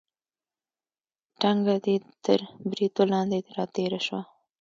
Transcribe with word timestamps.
ټنګه 1.41 1.75
دې 1.85 1.95
تر 2.23 2.39
بریتو 2.69 3.03
لاندې 3.11 3.39
راتېره 3.57 3.99
شوه. 4.05 4.21